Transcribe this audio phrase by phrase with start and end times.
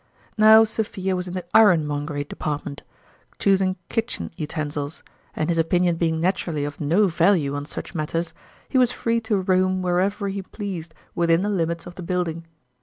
[0.35, 2.81] Now Sophia was in the ironmongery de partment,
[3.37, 5.03] choosing kitchen utensils,
[5.35, 8.33] and his opinion being naturally of no value on such matters,
[8.67, 11.85] he was free to roam wherever he 4 50 (Eonrmalin's ime pleased within the limits
[11.85, 12.47] of the building.